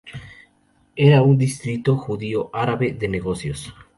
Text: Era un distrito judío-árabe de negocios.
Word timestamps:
Era 0.95 1.21
un 1.21 1.37
distrito 1.37 1.95
judío-árabe 1.95 2.93
de 2.93 3.07
negocios. 3.07 3.71